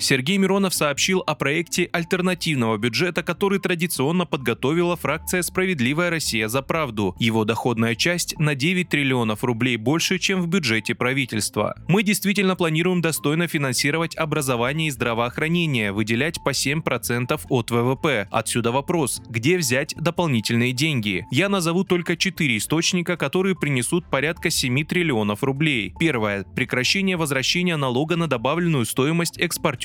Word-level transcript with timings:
Сергей 0.00 0.38
Миронов 0.38 0.74
сообщил 0.74 1.22
о 1.26 1.34
проекте 1.34 1.88
альтернативного 1.92 2.76
бюджета, 2.76 3.22
который 3.22 3.58
традиционно 3.58 4.26
подготовила 4.26 4.96
фракция 4.96 5.42
«Справедливая 5.42 6.10
Россия 6.10 6.48
за 6.48 6.62
правду». 6.62 7.16
Его 7.18 7.44
доходная 7.44 7.94
часть 7.94 8.38
на 8.38 8.54
9 8.54 8.88
триллионов 8.88 9.42
рублей 9.42 9.76
больше, 9.76 10.18
чем 10.18 10.40
в 10.40 10.46
бюджете 10.46 10.94
правительства. 10.94 11.74
Мы 11.88 12.02
действительно 12.02 12.54
планируем 12.54 13.00
достойно 13.00 13.48
финансировать 13.48 14.16
образование 14.16 14.88
и 14.88 14.90
здравоохранение, 14.90 15.92
выделять 15.92 16.42
по 16.44 16.50
7% 16.50 17.40
от 17.48 17.70
ВВП. 17.70 18.28
Отсюда 18.30 18.70
вопрос, 18.70 19.20
где 19.28 19.58
взять 19.58 19.94
дополнительные 19.96 20.72
деньги? 20.72 21.26
Я 21.30 21.48
назову 21.48 21.84
только 21.84 22.16
четыре 22.16 22.58
источника, 22.58 23.16
которые 23.16 23.56
принесут 23.56 24.08
порядка 24.08 24.50
7 24.50 24.84
триллионов 24.84 25.42
рублей. 25.42 25.92
Первое. 25.98 26.44
Прекращение 26.44 27.16
возвращения 27.16 27.76
налога 27.76 28.16
на 28.16 28.28
добавленную 28.28 28.84
стоимость 28.84 29.38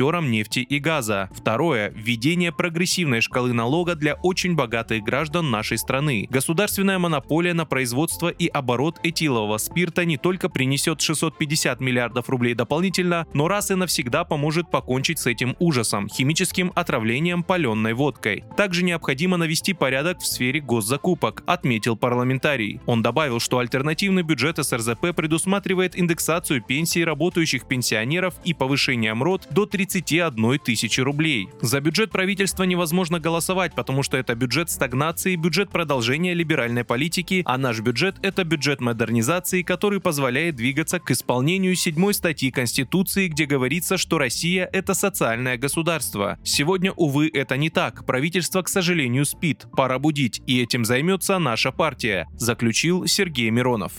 экспортерам 0.03 0.31
нефти 0.31 0.59
и 0.59 0.80
газа. 0.80 1.30
Второе. 1.34 1.91
Введение 1.95 2.52
прогрессивной 2.52 3.21
шкалы 3.21 3.53
налога 3.53 3.95
для 3.95 4.16
очень 4.16 4.53
богатых 4.53 5.02
граждан 5.02 5.49
нашей 5.49 5.77
страны. 5.77 6.27
Государственная 6.30 6.99
монополия 6.99 7.53
на 7.53 7.66
производство 7.66 8.27
и 8.27 8.47
оборот 8.47 8.99
этилового 9.03 9.58
спирта 9.58 10.03
не 10.03 10.17
только 10.17 10.49
принесет 10.49 10.99
650 10.99 11.80
миллиардов 11.80 12.30
рублей 12.30 12.53
дополнительно, 12.53 13.25
но 13.34 13.47
раз 13.47 13.71
и 13.71 13.75
навсегда 13.75 14.25
поможет 14.25 14.69
покончить 14.69 15.19
с 15.19 15.28
этим 15.28 15.55
ужасом– 15.59 16.09
химическим 16.11 16.73
отравлением 16.75 17.41
паленой 17.41 17.94
водкой. 17.94 18.44
Также 18.58 18.83
необходимо 18.83 19.38
навести 19.38 19.73
порядок 19.73 20.19
в 20.19 20.25
сфере 20.25 20.59
госзакупок, 20.59 21.44
отметил 21.45 21.95
парламентарий. 21.95 22.81
Он 22.85 23.02
добавил, 23.02 23.39
что 23.39 23.59
альтернативный 23.59 24.23
бюджет 24.23 24.58
СРЗП 24.58 25.16
предусматривает 25.16 25.97
индексацию 25.97 26.61
пенсий 26.61 27.06
работающих 27.06 27.66
пенсионеров 27.67 28.33
и 28.44 28.53
повышение 28.53 29.13
МРОД 29.13 29.47
до 29.52 29.66
31 29.94 30.59
тысячи 30.59 31.02
рублей. 31.02 31.49
За 31.61 31.80
бюджет 31.80 32.09
правительства 32.09 32.63
невозможно 32.63 33.19
голосовать, 33.19 33.75
потому 33.75 34.02
что 34.02 34.17
это 34.17 34.33
бюджет 34.33 34.72
стагнации, 34.72 35.35
бюджет 35.35 35.69
продолжения 35.69 36.33
либеральной 36.33 36.83
политики, 36.83 37.44
а 37.45 37.58
наш 37.58 37.80
бюджет– 37.80 38.16
это 38.23 38.44
бюджет 38.44 38.81
модернизации, 38.81 39.61
который 39.61 40.00
позволяет 40.00 40.55
двигаться 40.55 41.00
к 41.00 41.11
исполнению 41.11 41.75
седьмой 41.75 42.16
статьи 42.16 42.50
Конституции, 42.50 43.27
где 43.27 43.45
говорится, 43.45 43.97
что 43.97 44.17
Россия– 44.17 44.67
это 44.73 44.95
социальное 44.95 45.58
государство. 45.58 46.39
Сегодня, 46.44 46.91
увы, 46.94 47.30
это 47.31 47.55
не 47.57 47.69
так. 47.69 48.05
Правительство, 48.05 48.63
к 48.63 48.69
сожалению, 48.69 49.25
спит. 49.25 49.67
Пора 49.78 50.00
будить, 50.00 50.41
и 50.47 50.59
этим 50.61 50.85
займется 50.85 51.38
наша 51.38 51.72
партия, 51.72 52.28
заключил 52.35 53.05
Сергей 53.05 53.52
Миронов. 53.52 53.94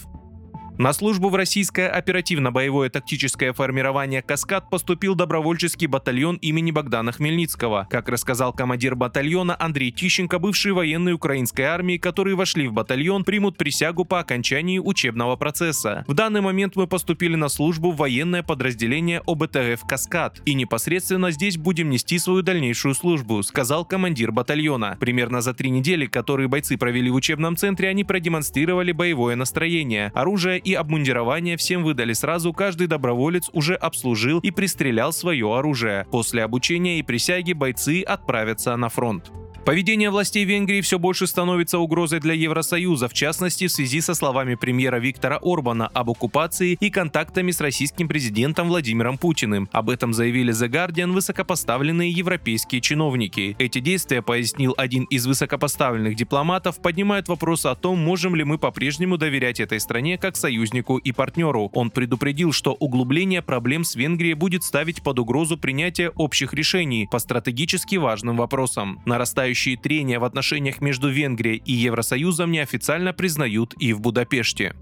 На 0.77 0.93
службу 0.93 1.29
в 1.29 1.37
российское 1.37 1.87
оперативно-боевое 1.87 2.91
тактическое 2.91 3.53
формирование 3.53 4.23
«Каскад» 4.23 4.71
поступил 4.71 5.15
добровольческий 5.15 5.87
батальон 5.87 6.35
имени 6.37 6.73
Богдана 6.73 7.13
Хмельницкого. 7.13 7.87
Как 7.89 8.09
рассказал 8.09 8.53
командир 8.53 8.97
батальона 8.97 9.55
Андрей 9.61 9.93
Тищенко, 9.93 10.41
бывшие 10.41 10.73
военные 10.73 11.15
украинской 11.15 11.63
армии, 11.63 11.97
которые 11.97 12.35
вошли 12.35 12.67
в 12.67 12.73
батальон, 12.73 13.23
примут 13.23 13.57
присягу 13.57 14.05
по 14.05 14.19
окончании 14.19 14.81
учебного 14.81 15.37
процесса. 15.37 16.05
В 16.09 16.15
данный 16.15 16.41
момент 16.41 16.75
мы 16.75 16.89
поступили 16.89 17.37
на 17.37 17.49
службу 17.49 17.93
в 17.93 17.97
военное 17.97 18.43
подразделение 18.43 19.23
ОБТФ 19.25 19.87
«Каскад» 19.87 20.43
и 20.45 20.55
непосредственно 20.55 21.31
здесь 21.31 21.57
будем 21.57 21.89
нести 21.89 22.19
свою 22.19 22.43
дальнейшую 22.43 22.97
службу, 22.97 23.45
сказал 23.45 23.85
командир 23.85 24.33
батальона. 24.33 24.97
Примерно 24.99 25.41
за 25.41 25.55
три 25.55 25.71
недели, 25.71 26.07
которые 26.07 26.49
бойцы 26.49 26.77
провели 26.77 27.11
в 27.11 27.15
учебном 27.15 27.57
центре, 27.57 27.89
они 27.89 28.03
продемонстрировали 28.03 28.91
боевое 28.91 29.37
настроение, 29.37 30.11
оружие 30.17 30.64
и 30.65 30.75
обмундирование 30.75 31.57
всем 31.57 31.85
выдали 31.85 32.13
сразу, 32.13 32.53
каждый 32.53 32.87
доброволец 32.87 33.51
уже 33.53 33.75
обслужил 33.75 34.41
и 34.41 34.51
пристрелял 34.51 35.13
свое 35.13 35.57
оружие. 35.57 36.07
После 36.11 36.43
обучения 36.43 36.99
и 36.99 37.03
присяги 37.03 37.53
бойцы 37.53 38.03
отправятся 38.03 38.75
на 38.77 38.89
фронт. 38.89 39.31
Поведение 39.65 40.11
властей 40.11 40.45
Венгрии 40.45 40.83
все 40.83 40.99
больше 40.99 41.27
становится 41.27 41.79
угрозой 41.79 42.21
для 42.21 42.35
Евросоюза, 42.35 43.09
в 43.09 43.15
частности 43.15 43.67
в 43.67 43.73
связи 43.73 44.03
со 44.03 44.13
словами 44.13 44.57
премьера 44.57 44.97
Виктора 44.97 45.39
Орбана 45.43 45.87
об 45.87 46.11
оккупации 46.11 46.77
и 46.79 46.91
контактами 46.91 47.51
с 47.51 47.63
российским 47.63 48.07
президентом 48.07 48.69
Владимиром 48.69 49.17
Путиным. 49.17 49.71
Об 49.73 49.89
этом 49.89 50.13
заявили 50.13 50.53
The 50.53 50.69
Guardian 50.69 51.13
высокопоставленные 51.13 52.11
европейские 52.11 52.83
чиновники. 52.83 53.57
Эти 53.59 53.79
действия, 53.79 54.21
пояснил 54.21 54.75
один 54.77 55.05
из 55.05 55.27
высокопоставленных 55.27 56.15
дипломатов, 56.15 56.79
поднимают 56.83 57.29
вопрос 57.29 57.65
о 57.65 57.75
том, 57.75 57.99
можем 57.99 58.35
ли 58.35 58.45
мы 58.45 58.59
по-прежнему 58.59 59.17
доверять 59.17 59.61
этой 59.61 59.81
стране 59.81 60.19
как 60.19 60.37
союзнику 60.37 60.99
и 60.99 61.11
партнеру. 61.13 61.71
Он 61.73 61.91
предупредил, 61.91 62.53
что 62.53 62.75
углубление 62.75 63.41
проблем 63.41 63.85
с 63.85 63.95
Венгрией 63.95 64.35
будет 64.35 64.63
ставить 64.63 65.03
под 65.03 65.21
угрозу 65.21 65.57
принятие 65.57 66.11
общих 66.11 66.53
решений 66.53 67.09
по 67.11 67.19
стратегически 67.19 67.97
важным 67.97 68.37
вопросам. 68.37 69.01
Нарастающий 69.07 69.54
нарастающие 69.55 69.77
трения 69.77 70.19
в 70.19 70.25
отношениях 70.25 70.81
между 70.81 71.09
Венгрией 71.09 71.63
и 71.65 71.73
Евросоюзом 71.73 72.51
неофициально 72.51 73.13
признают 73.13 73.75
и 73.79 73.93
в 73.93 74.01
Будапеште. 74.01 74.75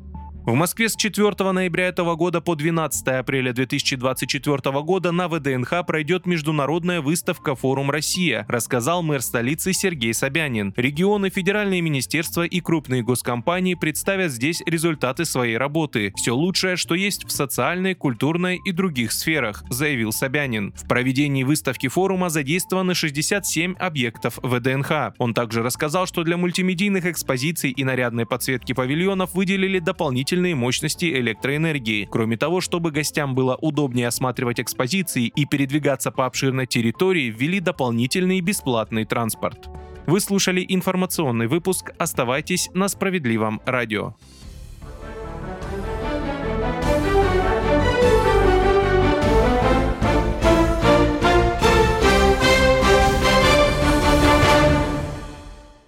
В 0.44 0.54
Москве 0.54 0.88
с 0.88 0.96
4 0.96 1.52
ноября 1.52 1.86
этого 1.86 2.16
года 2.16 2.40
по 2.40 2.56
12 2.56 3.06
апреля 3.06 3.52
2024 3.52 4.82
года 4.82 5.12
на 5.12 5.28
ВДНХ 5.28 5.86
пройдет 5.86 6.26
международная 6.26 7.00
выставка 7.00 7.54
«Форум 7.54 7.92
Россия», 7.92 8.44
рассказал 8.48 9.04
мэр 9.04 9.22
столицы 9.22 9.72
Сергей 9.72 10.12
Собянин. 10.12 10.74
Регионы, 10.76 11.30
федеральные 11.30 11.80
министерства 11.80 12.42
и 12.42 12.58
крупные 12.58 13.04
госкомпании 13.04 13.74
представят 13.74 14.32
здесь 14.32 14.64
результаты 14.66 15.26
своей 15.26 15.56
работы. 15.56 16.12
Все 16.16 16.34
лучшее, 16.34 16.74
что 16.74 16.96
есть 16.96 17.24
в 17.24 17.30
социальной, 17.30 17.94
культурной 17.94 18.60
и 18.64 18.72
других 18.72 19.12
сферах, 19.12 19.62
заявил 19.70 20.10
Собянин. 20.10 20.72
В 20.72 20.88
проведении 20.88 21.44
выставки 21.44 21.86
форума 21.86 22.30
задействованы 22.30 22.96
67 22.96 23.74
объектов 23.74 24.40
ВДНХ. 24.42 25.14
Он 25.18 25.34
также 25.34 25.62
рассказал, 25.62 26.06
что 26.06 26.24
для 26.24 26.36
мультимедийных 26.36 27.06
экспозиций 27.06 27.70
и 27.70 27.84
нарядной 27.84 28.26
подсветки 28.26 28.72
павильонов 28.72 29.34
выделили 29.34 29.78
дополнительные 29.78 30.31
дополнительные 30.32 30.54
мощности 30.54 31.04
электроэнергии. 31.04 32.08
Кроме 32.10 32.36
того, 32.38 32.62
чтобы 32.62 32.90
гостям 32.90 33.34
было 33.34 33.56
удобнее 33.60 34.08
осматривать 34.08 34.60
экспозиции 34.60 35.26
и 35.26 35.44
передвигаться 35.44 36.10
по 36.10 36.24
обширной 36.24 36.66
территории, 36.66 37.30
ввели 37.30 37.60
дополнительный 37.60 38.40
бесплатный 38.40 39.04
транспорт. 39.04 39.68
Вы 40.06 40.20
слушали 40.20 40.64
информационный 40.66 41.48
выпуск. 41.48 41.92
Оставайтесь 41.98 42.70
на 42.72 42.88
справедливом 42.88 43.60
радио. 43.66 44.14